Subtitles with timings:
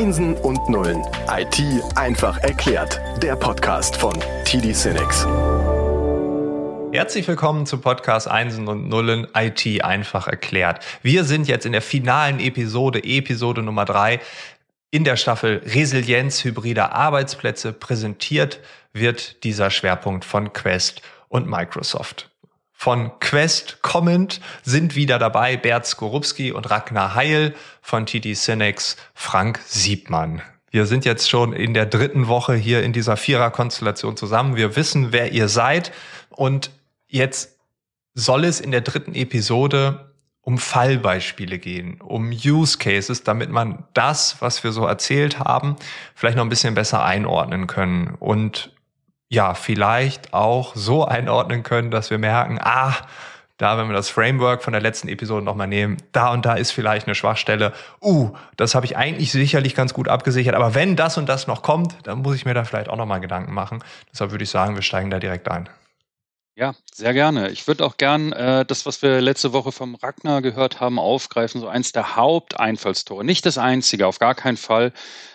[0.00, 1.02] Einsen und Nullen.
[1.28, 1.62] IT
[1.94, 2.98] einfach erklärt.
[3.22, 4.14] Der Podcast von
[4.46, 5.26] TD Cinex.
[6.90, 10.82] Herzlich willkommen zum Podcast Einsen und Nullen IT einfach erklärt.
[11.02, 14.20] Wir sind jetzt in der finalen Episode, Episode Nummer drei
[14.90, 17.74] in der Staffel Resilienz hybrider Arbeitsplätze.
[17.74, 18.60] Präsentiert
[18.94, 22.30] wird dieser Schwerpunkt von Quest und Microsoft
[22.80, 29.60] von Quest kommend sind wieder dabei Bert Skorupski und Ragnar Heil von TD Cinex, Frank
[29.66, 30.40] Siebmann.
[30.70, 34.56] Wir sind jetzt schon in der dritten Woche hier in dieser Vierer-Konstellation zusammen.
[34.56, 35.92] Wir wissen, wer ihr seid.
[36.30, 36.70] Und
[37.06, 37.58] jetzt
[38.14, 44.40] soll es in der dritten Episode um Fallbeispiele gehen, um Use Cases, damit man das,
[44.40, 45.76] was wir so erzählt haben,
[46.14, 48.72] vielleicht noch ein bisschen besser einordnen können und
[49.30, 52.94] ja, vielleicht auch so einordnen können, dass wir merken, ah,
[53.58, 56.72] da, wenn wir das Framework von der letzten Episode nochmal nehmen, da und da ist
[56.72, 57.72] vielleicht eine Schwachstelle.
[58.00, 60.54] Uh, das habe ich eigentlich sicherlich ganz gut abgesichert.
[60.54, 63.20] Aber wenn das und das noch kommt, dann muss ich mir da vielleicht auch nochmal
[63.20, 63.84] Gedanken machen.
[64.10, 65.68] Deshalb würde ich sagen, wir steigen da direkt ein.
[66.56, 67.50] Ja, sehr gerne.
[67.50, 71.60] Ich würde auch gern äh, das, was wir letzte Woche vom Ragnar gehört haben, aufgreifen.
[71.60, 73.24] So eins der Haupteinfallstore.
[73.24, 74.92] Nicht das einzige, auf gar keinen Fall,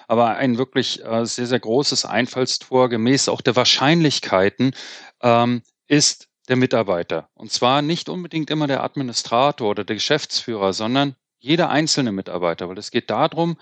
[0.08, 4.75] aber ein wirklich äh, sehr, sehr großes Einfallstor, gemäß auch der Wahrscheinlichkeiten,
[5.23, 7.30] ähm, ist der Mitarbeiter.
[7.33, 12.77] Und zwar nicht unbedingt immer der Administrator oder der Geschäftsführer, sondern jeder einzelne Mitarbeiter, weil
[12.77, 13.58] es geht darum,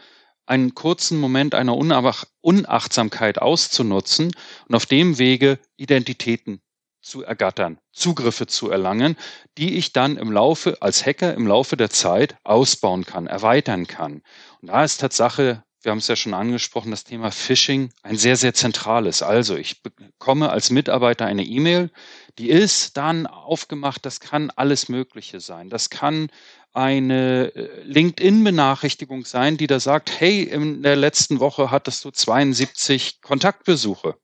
[0.46, 1.78] einen kurzen Moment einer
[2.42, 4.32] Unachtsamkeit auszunutzen
[4.68, 6.62] und auf dem Wege Identitäten
[7.04, 9.16] zu ergattern, Zugriffe zu erlangen,
[9.58, 14.24] die ich dann im Laufe als Hacker im Laufe der Zeit ausbauen kann, erweitern kann.
[14.62, 18.38] Und da ist Tatsache, wir haben es ja schon angesprochen, das Thema Phishing ein sehr,
[18.38, 19.22] sehr zentrales.
[19.22, 21.92] Also ich bekomme als Mitarbeiter eine E-Mail,
[22.40, 25.70] die ist dann aufgemacht, das kann alles Mögliche sein.
[25.70, 26.30] Das kann
[26.72, 33.22] eine äh, LinkedIn-Benachrichtigung sein, die da sagt, hey, in der letzten Woche hattest du 72
[33.22, 34.16] Kontaktbesuche.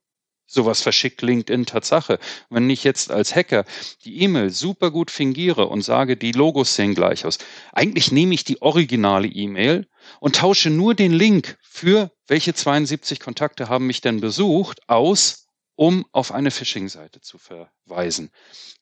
[0.52, 2.18] Sowas verschickt LinkedIn Tatsache.
[2.48, 3.64] Wenn ich jetzt als Hacker
[4.04, 7.38] die E-Mail super gut fingiere und sage, die Logos sehen gleich aus,
[7.72, 9.86] eigentlich nehme ich die originale E-Mail
[10.18, 16.04] und tausche nur den Link für welche 72 Kontakte haben mich denn besucht aus, um
[16.10, 18.32] auf eine Phishing-Seite zu verweisen.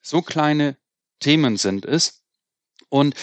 [0.01, 0.75] So kleine
[1.19, 2.23] Themen sind es.
[2.89, 3.13] Und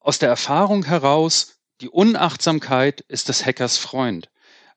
[0.00, 4.28] aus der Erfahrung heraus, die Unachtsamkeit ist des Hackers Freund.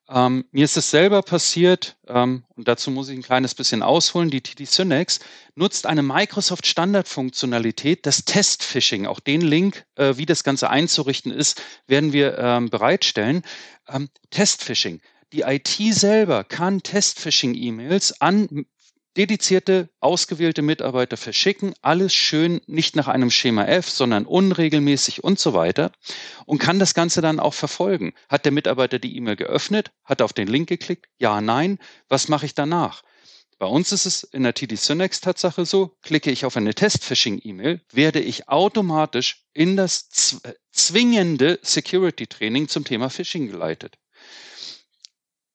[0.09, 4.29] Ähm, mir ist es selber passiert, ähm, und dazu muss ich ein kleines bisschen ausholen.
[4.29, 5.19] Die TD Synex
[5.55, 9.05] nutzt eine Microsoft Standardfunktionalität, das Test-Phishing.
[9.05, 13.41] Auch den Link, äh, wie das Ganze einzurichten ist, werden wir ähm, bereitstellen.
[13.89, 15.01] Ähm, Test-Phishing.
[15.33, 18.65] Die IT selber kann Test-Phishing-E-Mails an
[19.17, 25.53] dedizierte, ausgewählte Mitarbeiter verschicken, alles schön nicht nach einem Schema F, sondern unregelmäßig und so
[25.53, 25.91] weiter
[26.45, 28.13] und kann das Ganze dann auch verfolgen.
[28.29, 32.45] Hat der Mitarbeiter die E-Mail geöffnet, hat auf den Link geklickt, ja, nein, was mache
[32.45, 33.03] ich danach?
[33.59, 37.81] Bei uns ist es in der TD Synex Tatsache so, klicke ich auf eine Test-Phishing-E-Mail,
[37.91, 40.09] werde ich automatisch in das
[40.71, 43.95] zwingende Security-Training zum Thema Phishing geleitet.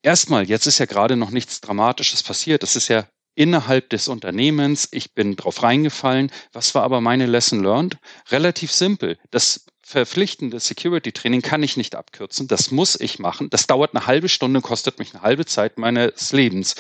[0.03, 2.65] Erstmal, jetzt ist ja gerade noch nichts Dramatisches passiert.
[2.65, 4.88] Es ist ja innerhalb des Unternehmens.
[4.93, 6.31] Ich bin drauf reingefallen.
[6.53, 7.98] Was war aber meine Lesson learned?
[8.31, 9.19] Relativ simpel.
[9.31, 12.48] Das verpflichtende Security Training kann ich nicht abkürzen.
[12.48, 13.50] Das muss ich machen.
[13.50, 16.75] Das dauert eine halbe Stunde, kostet mich eine halbe Zeit meines Lebens.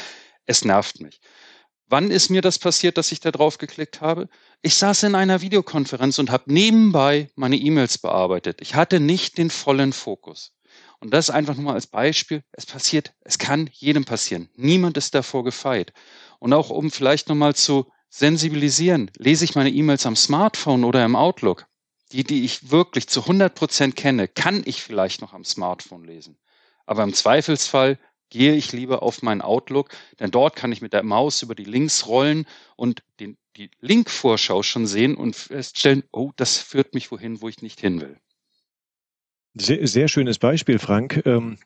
[0.46, 1.20] Es nervt mich.
[1.88, 4.28] Wann ist mir das passiert, dass ich da drauf geklickt habe?
[4.62, 8.62] Ich saß in einer Videokonferenz und habe nebenbei meine E-Mails bearbeitet.
[8.62, 10.52] Ich hatte nicht den vollen Fokus.
[11.02, 12.44] Und das einfach nur mal als Beispiel.
[12.52, 14.48] Es passiert, es kann jedem passieren.
[14.54, 15.92] Niemand ist davor gefeit.
[16.38, 21.16] Und auch um vielleicht nochmal zu sensibilisieren, lese ich meine E-Mails am Smartphone oder im
[21.16, 21.66] Outlook.
[22.12, 26.38] Die, die ich wirklich zu 100 Prozent kenne, kann ich vielleicht noch am Smartphone lesen.
[26.86, 27.98] Aber im Zweifelsfall
[28.30, 29.88] gehe ich lieber auf meinen Outlook,
[30.20, 32.46] denn dort kann ich mit der Maus über die Links rollen
[32.76, 37.60] und den, die Link-Vorschau schon sehen und feststellen, oh, das führt mich wohin, wo ich
[37.60, 38.20] nicht hin will.
[39.54, 41.22] Sehr, sehr schönes Beispiel, Frank.
[41.26, 41.58] Ähm,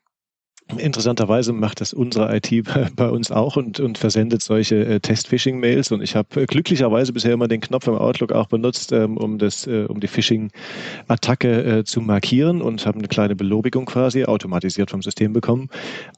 [0.78, 2.50] Interessanterweise macht das unsere IT
[2.96, 5.92] bei uns auch und, und versendet solche äh, Test-Phishing-Mails.
[5.92, 9.38] Und ich habe äh, glücklicherweise bisher immer den Knopf im Outlook auch benutzt, ähm, um,
[9.38, 14.90] das, äh, um die Phishing-Attacke äh, zu markieren und habe eine kleine Belobigung quasi automatisiert
[14.90, 15.68] vom System bekommen.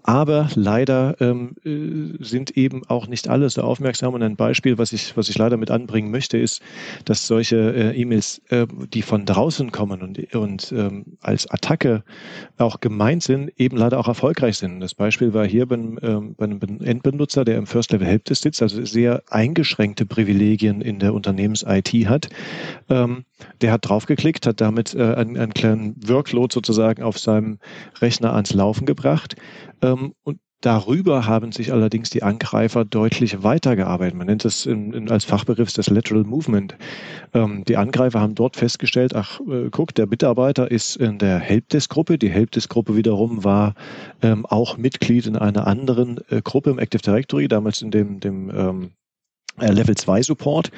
[0.02, 4.14] Aber leider ähm, äh, sind eben auch nicht alle so aufmerksam.
[4.14, 6.62] Und ein Beispiel, was ich, was ich leider mit anbringen möchte, ist,
[7.04, 8.40] dass solche äh, E-Mails,
[8.94, 12.02] die von draußen kommen und, und ähm, als Attacke
[12.56, 14.80] auch gemeint sind, eben leider auch erfolgreich erfolgreich sind.
[14.80, 18.62] Das Beispiel war hier bei ähm, bei einem Endbenutzer, der im First Level Helpdesk sitzt,
[18.62, 22.28] also sehr eingeschränkte Privilegien in der Unternehmens-IT hat.
[22.88, 23.24] Ähm,
[23.60, 27.58] der hat draufgeklickt, hat damit äh, einen, einen kleinen Workload sozusagen auf seinem
[28.00, 29.36] Rechner ans Laufen gebracht
[29.82, 34.16] ähm, und Darüber haben sich allerdings die Angreifer deutlich weitergearbeitet.
[34.16, 36.76] Man nennt es in, in, als Fachbegriff das Lateral Movement.
[37.32, 42.18] Ähm, die Angreifer haben dort festgestellt, ach, äh, guck, der Mitarbeiter ist in der Helpdesk-Gruppe.
[42.18, 43.74] Die Helpdesk-Gruppe wiederum war
[44.20, 48.50] ähm, auch Mitglied in einer anderen äh, Gruppe im Active Directory, damals in dem, dem
[48.50, 48.90] ähm,
[49.60, 50.72] äh, Level 2 Support.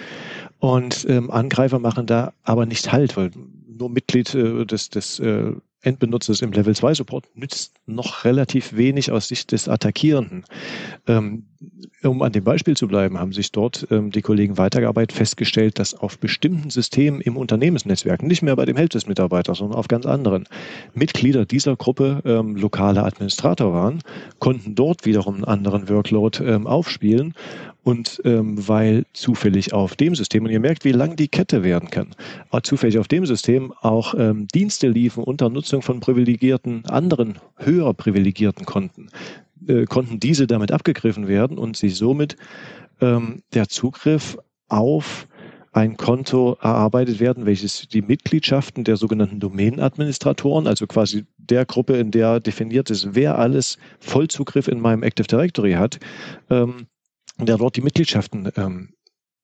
[0.58, 3.30] Und ähm, Angreifer machen da aber nicht Halt, weil
[3.66, 9.10] nur Mitglied äh, des, des äh, Endbenutzers im Level 2 Support nützt noch relativ wenig
[9.10, 10.44] aus Sicht des Attackierenden.
[11.06, 11.46] Ähm,
[12.02, 15.94] um an dem Beispiel zu bleiben, haben sich dort ähm, die Kollegen weitergearbeitet, festgestellt, dass
[15.94, 20.46] auf bestimmten Systemen im Unternehmensnetzwerk, nicht mehr bei dem Helpdesk-Mitarbeiter, sondern auf ganz anderen,
[20.94, 24.00] Mitglieder dieser Gruppe ähm, lokale Administrator waren,
[24.38, 27.34] konnten dort wiederum einen anderen Workload ähm, aufspielen
[27.82, 31.90] und ähm, weil zufällig auf dem System, und ihr merkt, wie lang die Kette werden
[31.90, 32.14] kann,
[32.50, 37.94] aber zufällig auf dem System auch ähm, Dienste liefen unter Nutzung von privilegierten, anderen, höher
[37.94, 39.08] privilegierten Konten,
[39.66, 42.36] äh, konnten diese damit abgegriffen werden und sie somit
[43.00, 44.36] ähm, der Zugriff
[44.68, 45.26] auf
[45.72, 52.10] ein Konto erarbeitet werden, welches die Mitgliedschaften der sogenannten Domänenadministratoren, also quasi der Gruppe, in
[52.10, 56.00] der definiert ist, wer alles Vollzugriff in meinem Active Directory hat,
[56.50, 56.86] ähm,
[57.46, 58.94] der dort die Mitgliedschaften ähm,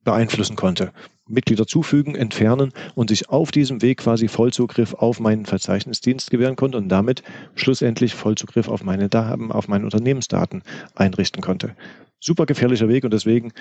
[0.07, 0.93] beeinflussen konnte.
[1.29, 6.79] Mitglieder zufügen, entfernen und sich auf diesem Weg quasi Vollzugriff auf meinen Verzeichnisdienst gewähren konnte
[6.79, 7.23] und damit
[7.57, 10.63] schlussendlich Vollzugriff auf meine Daten, auf meine Unternehmensdaten
[10.95, 11.77] einrichten konnte.
[12.21, 13.53] Super gefährlicher Weg und deswegen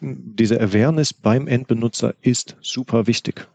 [0.00, 3.48] diese Awareness beim Endbenutzer ist super wichtig.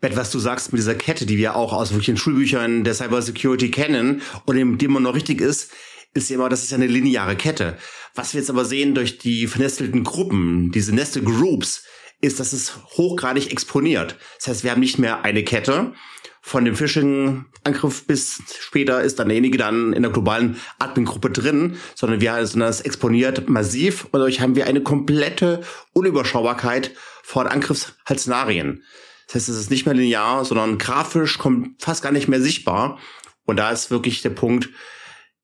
[0.00, 3.70] Bett, was du sagst mit dieser Kette, die wir auch aus wirklichen Schulbüchern der Cybersecurity
[3.70, 5.72] kennen und in dem man noch richtig ist,
[6.14, 7.76] ist ja immer, das ist ja eine lineare Kette.
[8.14, 11.84] Was wir jetzt aber sehen durch die vernestelten Gruppen, diese Nested Groups,
[12.20, 14.16] ist, dass es hochgradig exponiert.
[14.38, 15.94] Das heißt, wir haben nicht mehr eine Kette.
[16.42, 22.20] Von dem Phishing-Angriff bis später ist dann derjenige dann in der globalen Admin-Gruppe drin, sondern
[22.20, 25.60] wir sind das exponiert massiv und dadurch haben wir eine komplette
[25.92, 26.92] Unüberschaubarkeit
[27.22, 28.82] von Angriffshalszenarien.
[29.26, 32.98] Das heißt, es ist nicht mehr linear, sondern grafisch kommt fast gar nicht mehr sichtbar.
[33.44, 34.70] Und da ist wirklich der Punkt,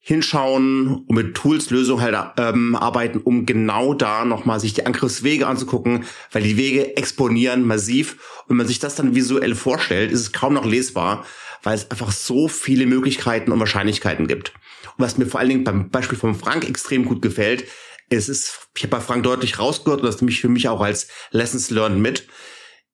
[0.06, 5.48] hinschauen und mit Tools Lösungen halt ähm, arbeiten, um genau da nochmal sich die Angriffswege
[5.48, 8.12] anzugucken, weil die Wege exponieren massiv.
[8.42, 11.26] Und wenn man sich das dann visuell vorstellt, ist es kaum noch lesbar,
[11.64, 14.52] weil es einfach so viele Möglichkeiten und Wahrscheinlichkeiten gibt.
[14.96, 17.64] Und was mir vor allen Dingen beim Beispiel von Frank extrem gut gefällt,
[18.08, 20.82] es ist, ich habe bei Frank deutlich rausgehört und das nehme ich für mich auch
[20.82, 22.28] als Lessons Learned mit,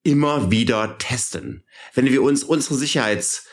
[0.02, 1.64] immer wieder testen.
[1.92, 3.44] Wenn wir uns unsere Sicherheits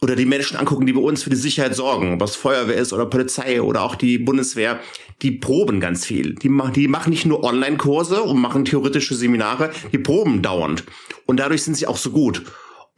[0.00, 3.06] oder die Menschen angucken, die bei uns für die Sicherheit sorgen, das Feuerwehr ist oder
[3.06, 4.80] Polizei oder auch die Bundeswehr,
[5.22, 6.34] die proben ganz viel.
[6.34, 10.84] Die, machen, die machen nicht nur Online-Kurse und machen theoretische Seminare, die proben dauernd.
[11.24, 12.42] Und dadurch sind sie auch so gut.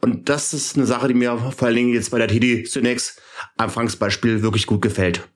[0.01, 3.17] Und das ist eine Sache, die mir vor allen Dingen jetzt bei der TD Synex
[3.57, 5.27] Anfangsbeispiel wirklich gut gefällt.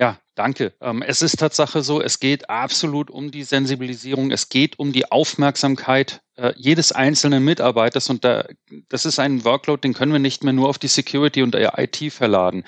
[0.00, 0.72] Ja, danke.
[0.80, 5.12] Ähm, es ist Tatsache so, es geht absolut um die Sensibilisierung, es geht um die
[5.12, 8.46] Aufmerksamkeit äh, jedes einzelnen Mitarbeiters und da,
[8.88, 11.78] das ist ein Workload, den können wir nicht mehr nur auf die Security und der
[11.78, 12.64] IT verladen.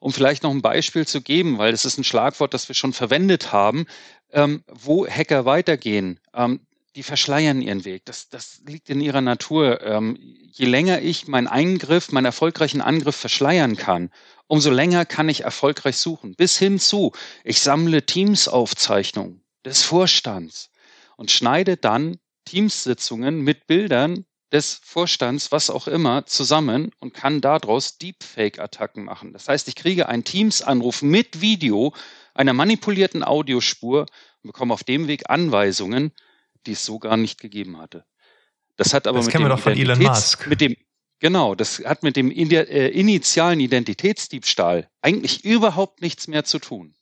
[0.00, 2.92] Um vielleicht noch ein Beispiel zu geben, weil das ist ein Schlagwort, das wir schon
[2.92, 3.86] verwendet haben,
[4.32, 6.18] ähm, wo Hacker weitergehen.
[6.34, 8.04] Ähm, die verschleiern ihren Weg.
[8.06, 9.80] Das, das liegt in ihrer Natur.
[10.50, 14.10] Je länger ich meinen Eingriff, meinen erfolgreichen Angriff verschleiern kann,
[14.46, 16.34] umso länger kann ich erfolgreich suchen.
[16.34, 17.12] Bis hin zu,
[17.44, 20.70] ich sammle Teams-Aufzeichnungen des Vorstands
[21.16, 27.96] und schneide dann Teams-Sitzungen mit Bildern des Vorstands, was auch immer, zusammen und kann daraus
[27.98, 29.32] Deepfake-Attacken machen.
[29.32, 31.94] Das heißt, ich kriege einen Teams-Anruf mit Video
[32.34, 34.06] einer manipulierten Audiospur
[34.42, 36.12] und bekomme auf dem Weg Anweisungen,
[36.66, 38.04] die es so gar nicht gegeben hatte.
[38.76, 40.46] Das hat aber das mit kennen dem wir doch von Elon Musk.
[40.46, 40.76] Mit dem,
[41.22, 46.96] Genau, das hat mit dem äh, initialen Identitätsdiebstahl eigentlich überhaupt nichts mehr zu tun.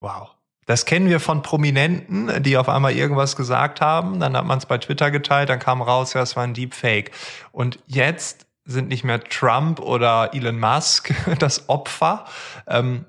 [0.00, 0.30] Wow.
[0.64, 4.64] Das kennen wir von Prominenten, die auf einmal irgendwas gesagt haben, dann hat man es
[4.64, 7.10] bei Twitter geteilt, dann kam raus, ja, es war ein Deepfake.
[7.52, 12.24] Und jetzt sind nicht mehr Trump oder Elon Musk das Opfer,
[12.66, 13.04] ähm,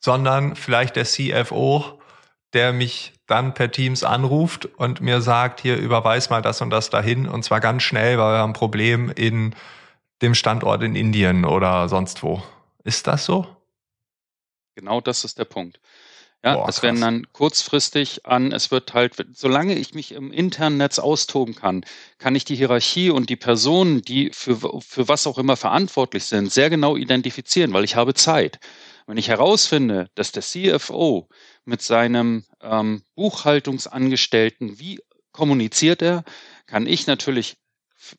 [0.00, 1.97] sondern vielleicht der CFO,
[2.54, 6.90] der mich dann per Teams anruft und mir sagt, hier überweis mal das und das
[6.90, 9.54] dahin und zwar ganz schnell, weil wir haben ein Problem in
[10.22, 12.42] dem Standort in Indien oder sonst wo.
[12.84, 13.46] Ist das so?
[14.74, 15.80] Genau das ist der Punkt.
[16.44, 20.76] Ja, Boah, es werden dann kurzfristig an, es wird halt, solange ich mich im internen
[20.76, 21.84] Netz austoben kann,
[22.18, 26.52] kann ich die Hierarchie und die Personen, die für, für was auch immer verantwortlich sind,
[26.52, 28.60] sehr genau identifizieren, weil ich habe Zeit.
[29.08, 31.30] Wenn ich herausfinde, dass der CFO
[31.64, 35.00] mit seinem ähm, Buchhaltungsangestellten, wie
[35.32, 36.24] kommuniziert er,
[36.66, 37.56] kann ich natürlich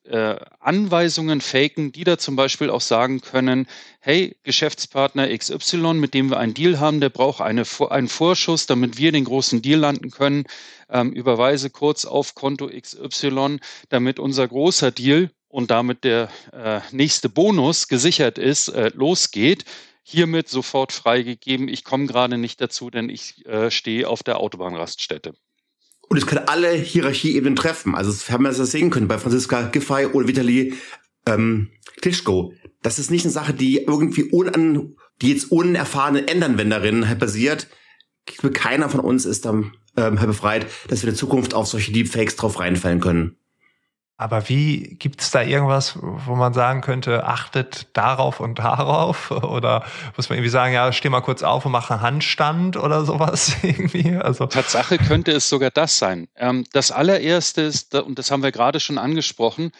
[0.06, 3.68] äh, Anweisungen faken, die da zum Beispiel auch sagen können,
[4.00, 8.98] hey, Geschäftspartner XY, mit dem wir einen Deal haben, der braucht eine, einen Vorschuss, damit
[8.98, 10.46] wir den großen Deal landen können,
[10.90, 17.30] ähm, überweise kurz auf Konto XY, damit unser großer Deal und damit der äh, nächste
[17.30, 19.66] Bonus gesichert ist, äh, losgeht.
[20.10, 21.68] Hiermit sofort freigegeben.
[21.68, 25.34] Ich komme gerade nicht dazu, denn ich äh, stehe auf der Autobahnraststätte.
[26.08, 27.94] Und es können alle Hierarchieebenen treffen.
[27.94, 30.74] Also das haben wir das sehen können bei Franziska Giffey oder Vitali
[31.28, 31.70] ähm,
[32.02, 32.54] Klitschko.
[32.82, 37.68] Das ist nicht eine Sache, die irgendwie unan, die jetzt unerfahrene Endanwenderinnen halt basiert.
[38.54, 42.60] Keiner von uns ist dann ähm, befreit, dass wir in Zukunft auf solche Deepfakes drauf
[42.60, 43.38] reinfallen können.
[44.20, 49.32] Aber wie gibt es da irgendwas, wo man sagen könnte, achtet darauf und darauf?
[49.32, 49.86] Oder
[50.18, 53.56] muss man irgendwie sagen, ja, steh mal kurz auf und mach einen Handstand oder sowas
[53.64, 54.18] irgendwie?
[54.18, 56.28] Also Tatsache könnte es sogar das sein.
[56.36, 59.72] Ähm, das allererste ist, und das haben wir gerade schon angesprochen,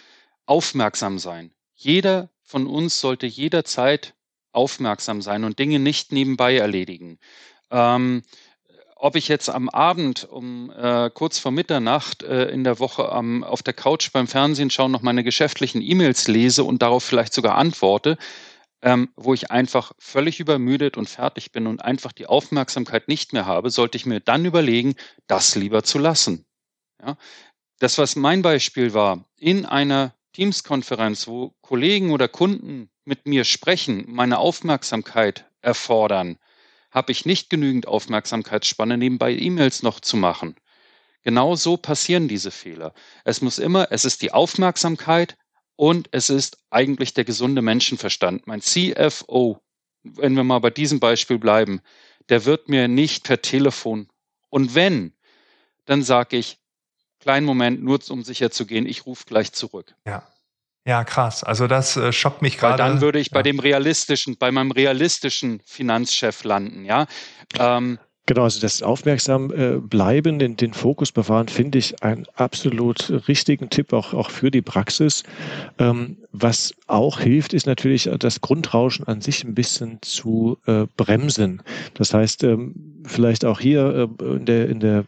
[0.46, 1.52] aufmerksam sein.
[1.76, 4.14] Jeder von uns sollte jederzeit
[4.54, 7.20] aufmerksam sein und Dinge nicht nebenbei erledigen.
[7.72, 8.24] Ähm,
[9.02, 13.46] ob ich jetzt am Abend um äh, kurz vor Mitternacht äh, in der Woche am,
[13.46, 17.56] auf der Couch beim Fernsehen schauen, noch meine geschäftlichen E-Mails lese und darauf vielleicht sogar
[17.56, 18.18] antworte,
[18.82, 23.46] ähm, wo ich einfach völlig übermüdet und fertig bin und einfach die Aufmerksamkeit nicht mehr
[23.46, 24.96] habe, sollte ich mir dann überlegen,
[25.28, 26.46] das lieber zu lassen.
[27.02, 27.16] Ja?
[27.80, 34.04] Das, was mein Beispiel war, in einer Teams-Konferenz, wo Kollegen oder Kunden mit mir sprechen,
[34.10, 36.38] meine Aufmerksamkeit erfordern,
[36.92, 40.56] habe ich nicht genügend Aufmerksamkeitsspanne, nebenbei E-Mails noch zu machen.
[41.24, 42.94] Genau so passieren diese Fehler.
[43.26, 45.38] Es muss immer, es ist die Aufmerksamkeit
[45.76, 48.48] und es ist eigentlich der gesunde Menschenverstand.
[48.48, 49.62] Mein CFO,
[50.04, 51.82] wenn wir mal bei diesem Beispiel bleiben,
[52.30, 54.08] der wird mir nicht per Telefon.
[54.50, 55.14] Und wenn,
[55.86, 56.58] dann sage ich,
[57.20, 59.96] kleinen Moment, nur um sicher zu gehen, ich rufe gleich zurück.
[60.06, 60.28] Ja.
[60.86, 61.44] Ja, krass.
[61.44, 62.78] Also das äh, schockt mich gerade.
[62.78, 63.44] Dann würde ich bei ja.
[63.44, 67.06] dem realistischen, bei meinem realistischen Finanzchef landen, ja.
[67.58, 73.28] Ähm, Genau, also das Aufmerksam äh, bleiben, den, den Fokus bewahren, finde ich einen absolut
[73.28, 75.24] richtigen Tipp auch, auch für die Praxis.
[75.80, 81.64] Ähm, was auch hilft, ist natürlich das Grundrauschen an sich ein bisschen zu äh, bremsen.
[81.96, 85.06] Das heißt, ähm, vielleicht auch hier äh, in der, in der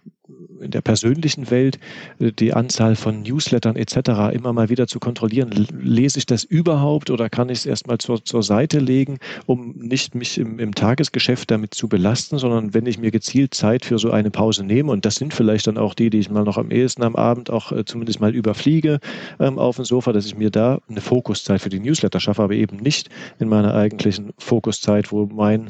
[0.62, 1.80] in der persönlichen Welt
[2.20, 4.34] äh, die Anzahl von Newslettern etc.
[4.34, 5.68] immer mal wieder zu kontrollieren.
[5.80, 10.16] Lese ich das überhaupt oder kann ich es erstmal zur, zur Seite legen, um nicht
[10.16, 14.12] mich im, im Tagesgeschäft damit zu belasten, sondern wenn ich mir gezielt Zeit für so
[14.12, 16.72] eine Pause nehme, und das sind vielleicht dann auch die, die ich mal noch am
[16.72, 19.00] ehesten am Abend auch äh, zumindest mal überfliege
[19.40, 22.54] ähm, auf dem Sofa, dass ich mir da eine Fokuszeit für die Newsletter schaffe, aber
[22.54, 25.70] eben nicht in meiner eigentlichen Fokuszeit, wo mein,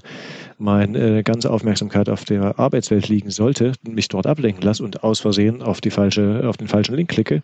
[0.58, 5.20] meine äh, ganze Aufmerksamkeit auf der Arbeitswelt liegen sollte, mich dort ablenken lasse und aus
[5.20, 7.44] Versehen auf, die falsche, auf den falschen Link klicke.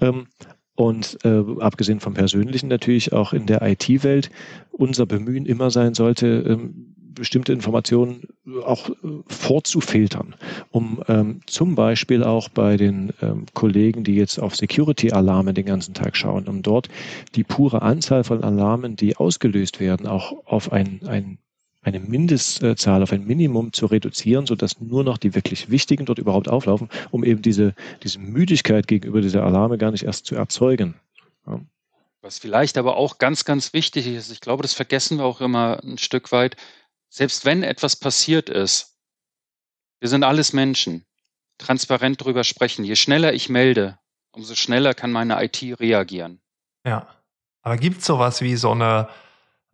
[0.00, 0.26] Ähm,
[0.74, 4.30] und äh, abgesehen vom Persönlichen natürlich auch in der IT-Welt
[4.70, 8.22] unser Bemühen immer sein sollte, ähm, bestimmte Informationen
[8.64, 8.94] auch äh,
[9.28, 10.34] vorzufiltern,
[10.70, 15.92] um ähm, zum Beispiel auch bei den ähm, Kollegen, die jetzt auf Security-Alarme den ganzen
[15.92, 16.88] Tag schauen, um dort
[17.34, 21.38] die pure Anzahl von Alarmen, die ausgelöst werden, auch auf ein, ein
[21.82, 26.48] eine Mindestzahl auf ein Minimum zu reduzieren, sodass nur noch die wirklich wichtigen dort überhaupt
[26.48, 30.94] auflaufen, um eben diese, diese Müdigkeit gegenüber dieser Alarme gar nicht erst zu erzeugen.
[31.46, 31.60] Ja.
[32.22, 35.82] Was vielleicht aber auch ganz, ganz wichtig ist, ich glaube, das vergessen wir auch immer
[35.82, 36.56] ein Stück weit,
[37.08, 38.98] selbst wenn etwas passiert ist,
[40.00, 41.06] wir sind alles Menschen,
[41.58, 42.84] transparent darüber sprechen.
[42.84, 43.98] Je schneller ich melde,
[44.32, 46.40] umso schneller kann meine IT reagieren.
[46.86, 47.08] Ja,
[47.62, 49.08] aber gibt es sowas wie so eine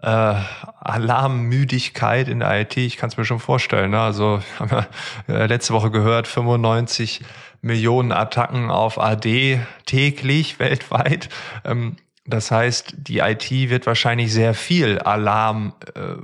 [0.02, 0.34] äh,
[0.80, 3.90] Alarmmüdigkeit in der IT, ich kann es mir schon vorstellen.
[3.90, 4.00] Ne?
[4.00, 4.86] Also haben wir
[5.34, 7.22] äh, letzte Woche gehört, 95
[7.62, 11.28] Millionen Attacken auf AD täglich weltweit.
[11.64, 16.16] Ähm, das heißt, die IT wird wahrscheinlich sehr viel Alarm äh,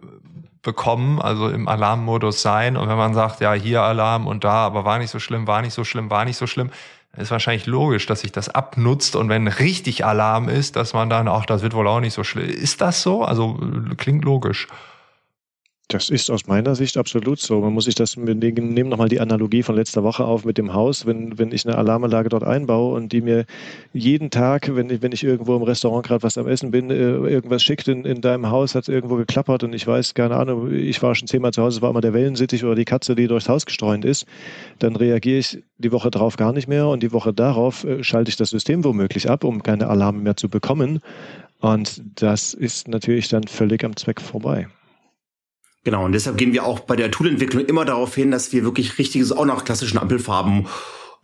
[0.63, 2.77] bekommen, also im Alarmmodus sein.
[2.77, 5.63] Und wenn man sagt, ja, hier Alarm und da, aber war nicht so schlimm, war
[5.63, 6.71] nicht so schlimm, war nicht so schlimm,
[7.17, 11.29] ist wahrscheinlich logisch, dass sich das abnutzt und wenn richtig Alarm ist, dass man dann
[11.29, 12.49] auch, das wird wohl auch nicht so schlimm.
[12.49, 13.23] Ist das so?
[13.23, 13.59] Also
[13.99, 14.67] klingt logisch.
[15.89, 17.61] Das ist aus meiner Sicht absolut so.
[17.61, 20.73] Man muss sich das, wir nehmen nochmal die Analogie von letzter Woche auf mit dem
[20.73, 21.05] Haus.
[21.05, 23.45] Wenn, wenn ich eine Alarmanlage dort einbaue und die mir
[23.93, 26.95] jeden Tag, wenn ich, wenn ich irgendwo im Restaurant gerade was am Essen bin, äh,
[26.95, 30.73] irgendwas schickt in, in deinem Haus, hat es irgendwo geklappert und ich weiß, keine Ahnung,
[30.73, 33.27] ich war schon zehnmal zu Hause, es war immer der Wellensittich oder die Katze, die
[33.27, 34.25] durchs Haus gestreunt ist,
[34.79, 38.31] dann reagiere ich die Woche drauf gar nicht mehr und die Woche darauf äh, schalte
[38.31, 41.01] ich das System womöglich ab, um keine Alarme mehr zu bekommen.
[41.61, 44.69] Und das ist natürlich dann völlig am Zweck vorbei.
[45.85, 48.99] Genau, und deshalb gehen wir auch bei der Toolentwicklung immer darauf hin, dass wir wirklich
[48.99, 50.69] richtiges, auch nach klassischen Ampelfarben,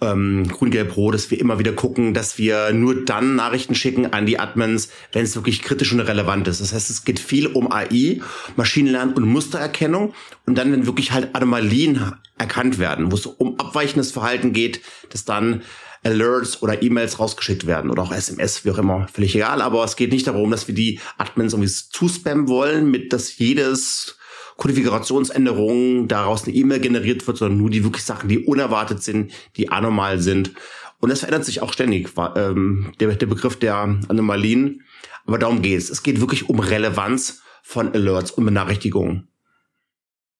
[0.01, 4.13] ähm, grün, gelb, rot, dass wir immer wieder gucken, dass wir nur dann Nachrichten schicken
[4.13, 6.61] an die Admins, wenn es wirklich kritisch und relevant ist.
[6.61, 8.21] Das heißt, es geht viel um AI,
[8.57, 10.15] Maschinenlernen und Mustererkennung.
[10.47, 15.25] Und dann, wenn wirklich halt Anomalien erkannt werden, wo es um abweichendes Verhalten geht, dass
[15.25, 15.63] dann
[16.05, 19.61] Alerts oder E-Mails rausgeschickt werden oder auch SMS, wie auch immer, völlig egal.
[19.61, 24.18] Aber es geht nicht darum, dass wir die Admins irgendwie zuspammen wollen, mit dass jedes
[24.59, 29.71] Konfigurationsänderungen daraus eine E-Mail generiert wird, sondern nur die wirklich Sachen, die unerwartet sind, die
[29.71, 30.53] anormal sind.
[30.99, 34.83] Und das verändert sich auch ständig, ähm, der, der Begriff der Anomalien.
[35.27, 35.91] Aber darum geht es.
[35.91, 39.29] Es geht wirklich um Relevanz von Alerts und Benachrichtigungen.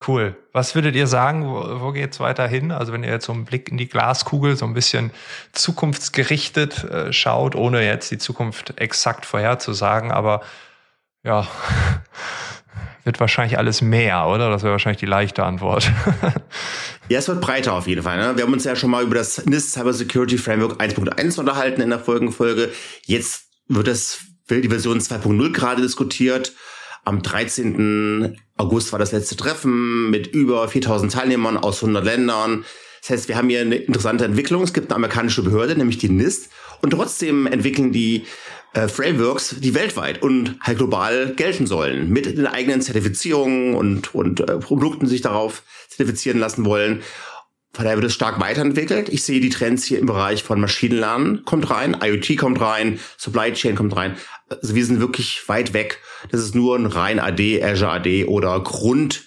[0.05, 0.35] Cool.
[0.51, 2.71] Was würdet ihr sagen, wo, wo geht's weiter hin?
[2.71, 5.11] Also wenn ihr jetzt so einen Blick in die Glaskugel so ein bisschen
[5.53, 10.41] zukunftsgerichtet äh, schaut, ohne jetzt die Zukunft exakt vorherzusagen, aber
[11.23, 11.47] ja,
[13.03, 14.49] wird wahrscheinlich alles mehr, oder?
[14.49, 15.91] Das wäre wahrscheinlich die leichte Antwort.
[17.09, 18.17] ja, es wird breiter auf jeden Fall.
[18.17, 18.35] Ne?
[18.35, 21.89] Wir haben uns ja schon mal über das NIST Cyber Security Framework 1.1 unterhalten in
[21.89, 22.69] der Folgenfolge.
[23.05, 26.53] Jetzt wird das, wird die Version 2.0 gerade diskutiert.
[27.05, 28.37] Am 13.
[28.57, 32.65] August war das letzte Treffen mit über 4000 Teilnehmern aus 100 Ländern.
[33.01, 34.61] Das heißt, wir haben hier eine interessante Entwicklung.
[34.63, 36.49] Es gibt eine amerikanische Behörde, nämlich die NIST.
[36.81, 38.25] Und trotzdem entwickeln die
[38.73, 44.41] äh, Frameworks, die weltweit und halt global gelten sollen, mit den eigenen Zertifizierungen und, und
[44.41, 47.01] äh, Produkten sich darauf zertifizieren lassen wollen.
[47.73, 49.09] Von daher wird es stark weiterentwickelt.
[49.09, 53.53] Ich sehe die Trends hier im Bereich von Maschinenlernen kommt rein, IoT kommt rein, Supply
[53.53, 54.17] Chain kommt rein.
[54.49, 55.99] Also wir sind wirklich weit weg.
[56.31, 59.23] Das ist nur ein rein AD, Azure AD oder Grund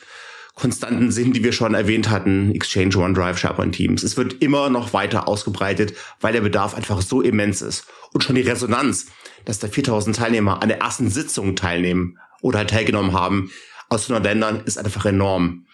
[0.62, 4.04] Konstanten sind, die wir schon erwähnt hatten, Exchange, OneDrive, SharePoint Teams.
[4.04, 7.87] Es wird immer noch weiter ausgebreitet, weil der Bedarf einfach so immens ist.
[8.12, 9.07] Und schon die Resonanz,
[9.45, 13.50] dass da 4000 Teilnehmer an der ersten Sitzung teilnehmen oder halt teilgenommen haben
[13.88, 15.66] aus 100 Ländern, ist einfach enorm.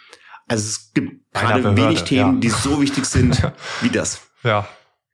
[0.47, 2.41] Also es gibt gerade wenig Themen, ja.
[2.41, 3.43] die so wichtig sind
[3.83, 4.23] wie das.
[4.43, 4.67] Ja,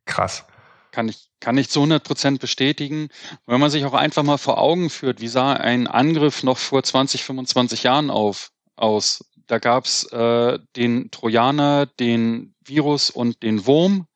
[0.04, 0.44] krass.
[0.92, 3.08] Kann ich, kann ich zu 100 Prozent bestätigen.
[3.44, 6.84] Wenn man sich auch einfach mal vor Augen führt, wie sah ein Angriff noch vor
[6.84, 9.24] 20, 25 Jahren auf, aus?
[9.46, 14.06] Da gab's äh, den Trojaner, den Virus und den Wurm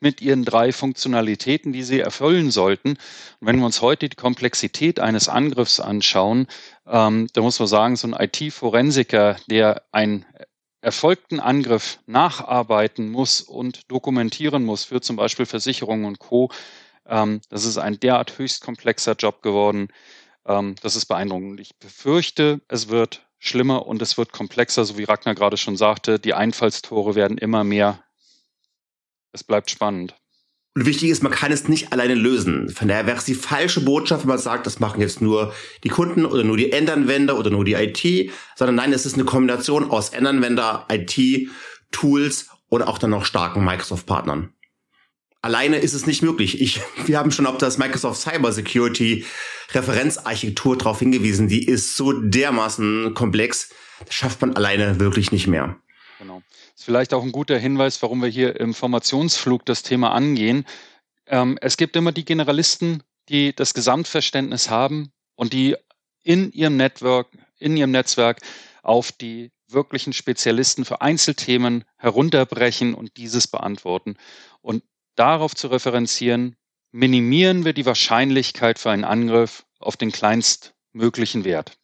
[0.00, 2.90] mit ihren drei Funktionalitäten, die sie erfüllen sollten.
[2.90, 6.48] Und wenn wir uns heute die Komplexität eines Angriffs anschauen,
[6.86, 10.26] ähm, da muss man sagen, so ein IT-Forensiker, der einen
[10.80, 16.50] erfolgten Angriff nacharbeiten muss und dokumentieren muss für zum Beispiel Versicherungen und Co.,
[17.06, 19.88] ähm, das ist ein derart höchst komplexer Job geworden.
[20.46, 21.60] Ähm, das ist beeindruckend.
[21.60, 26.18] Ich befürchte, es wird schlimmer und es wird komplexer, so wie Ragnar gerade schon sagte.
[26.18, 28.02] Die Einfallstore werden immer mehr
[29.32, 30.14] es bleibt spannend.
[30.74, 32.70] Und wichtig ist, man kann es nicht alleine lösen.
[32.70, 35.52] Von daher wäre es die falsche Botschaft, wenn man sagt, das machen jetzt nur
[35.84, 39.24] die Kunden oder nur die Endanwender oder nur die IT, sondern nein, es ist eine
[39.24, 41.48] Kombination aus Endanwender, IT,
[41.90, 44.54] Tools oder auch dann noch starken Microsoft-Partnern.
[45.42, 46.60] Alleine ist es nicht möglich.
[46.60, 49.26] Ich, wir haben schon auf das Microsoft Cyber Security
[49.72, 51.48] Referenzarchitektur darauf hingewiesen.
[51.48, 53.70] Die ist so dermaßen komplex,
[54.06, 55.76] das schafft man alleine wirklich nicht mehr.
[56.18, 56.42] Genau.
[56.74, 60.64] Ist vielleicht auch ein guter Hinweis, warum wir hier im Formationsflug das Thema angehen.
[61.26, 65.76] Ähm, es gibt immer die Generalisten, die das Gesamtverständnis haben und die
[66.22, 67.28] in ihrem Network,
[67.58, 68.38] in ihrem Netzwerk
[68.82, 74.16] auf die wirklichen Spezialisten für Einzelthemen herunterbrechen und dieses beantworten.
[74.60, 74.82] Und
[75.16, 76.56] darauf zu referenzieren,
[76.90, 81.78] minimieren wir die Wahrscheinlichkeit für einen Angriff auf den kleinstmöglichen Wert.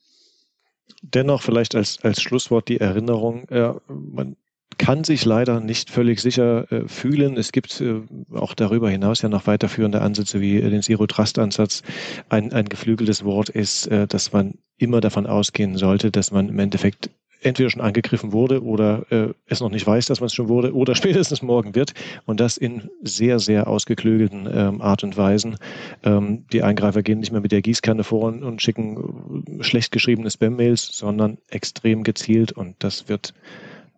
[1.02, 4.36] Dennoch vielleicht als, als Schlusswort die Erinnerung, äh, man
[4.78, 7.36] kann sich leider nicht völlig sicher äh, fühlen.
[7.36, 11.82] Es gibt äh, auch darüber hinaus ja noch weiterführende Ansätze wie äh, den Zero-Trust-Ansatz.
[12.28, 16.58] Ein, ein geflügeltes Wort ist, äh, dass man immer davon ausgehen sollte, dass man im
[16.58, 20.48] Endeffekt entweder schon angegriffen wurde oder äh, es noch nicht weiß, dass man es schon
[20.48, 21.94] wurde oder spätestens morgen wird
[22.26, 25.56] und das in sehr, sehr ausgeklügelten ähm, Art und Weisen.
[26.02, 29.92] Ähm, die Eingreifer gehen nicht mehr mit der Gießkanne vor und, und schicken äh, schlecht
[29.92, 33.34] geschriebene Spam-Mails, sondern extrem gezielt und das wird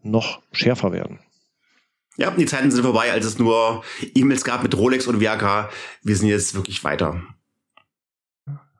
[0.02, 1.18] noch schärfer werden.
[2.16, 3.82] Ja, die Zeiten sind vorbei, als es nur
[4.14, 5.70] E-Mails gab mit Rolex und Viagra.
[6.02, 7.22] Wir sind jetzt wirklich weiter.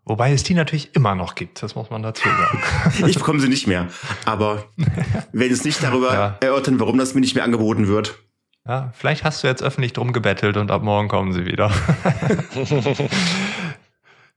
[0.05, 3.07] Wobei es die natürlich immer noch gibt, das muss man dazu sagen.
[3.07, 3.89] ich bekomme sie nicht mehr.
[4.25, 4.65] Aber
[5.33, 6.39] wenn es nicht darüber ja.
[6.41, 8.19] erörtern, warum das mir nicht mehr angeboten wird.
[8.67, 11.71] Ja, vielleicht hast du jetzt öffentlich drum gebettelt und ab morgen kommen sie wieder.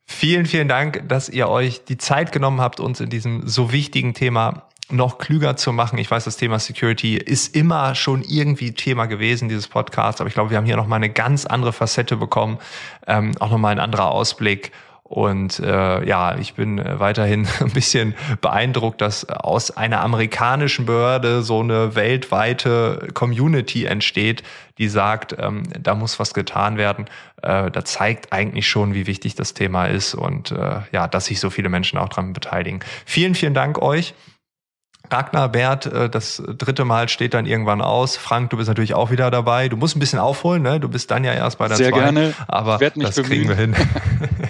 [0.06, 4.14] vielen, vielen Dank, dass ihr euch die Zeit genommen habt, uns in diesem so wichtigen
[4.14, 5.98] Thema noch klüger zu machen.
[5.98, 10.34] Ich weiß, das Thema Security ist immer schon irgendwie Thema gewesen, dieses Podcast, aber ich
[10.34, 12.60] glaube, wir haben hier nochmal eine ganz andere Facette bekommen,
[13.08, 14.72] ähm, auch nochmal ein anderer Ausblick.
[15.14, 21.44] Und äh, ja, ich bin äh, weiterhin ein bisschen beeindruckt, dass aus einer amerikanischen Behörde
[21.44, 24.42] so eine weltweite Community entsteht,
[24.80, 27.06] die sagt, ähm, da muss was getan werden.
[27.44, 31.40] Äh, da zeigt eigentlich schon, wie wichtig das Thema ist und äh, ja, dass sich
[31.40, 32.80] so viele Menschen auch dran beteiligen.
[33.06, 34.16] Vielen, vielen Dank euch.
[35.12, 38.18] Ragnar Bert, äh, das dritte Mal steht dann irgendwann aus.
[38.18, 39.70] Frank, du bist natürlich auch wieder dabei.
[39.70, 40.80] Du musst ein bisschen aufholen, ne?
[40.80, 42.34] Du bist dann ja erst bei der Sehr zwei, gerne.
[42.48, 43.76] Aber das kriegen wir hin.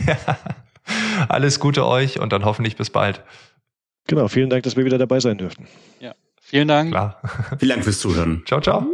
[0.08, 0.16] ja.
[1.30, 3.22] Alles Gute euch und dann hoffentlich bis bald.
[4.08, 5.68] Genau, vielen Dank, dass wir wieder dabei sein dürften.
[6.00, 6.92] Ja, vielen Dank.
[6.92, 7.22] Klar.
[7.60, 8.44] Vielen Dank fürs Zuhören.
[8.46, 8.86] Ciao, ciao.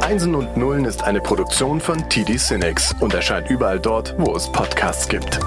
[0.00, 4.50] Einsen und Nullen ist eine Produktion von TD Cinex und erscheint überall dort, wo es
[4.50, 5.38] Podcasts gibt.